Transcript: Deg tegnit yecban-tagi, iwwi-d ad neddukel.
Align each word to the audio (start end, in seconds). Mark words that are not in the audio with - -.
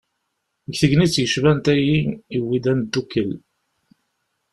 Deg 0.67 0.75
tegnit 0.79 1.15
yecban-tagi, 1.19 1.99
iwwi-d 2.37 2.65
ad 2.71 2.75
neddukel. 2.77 3.29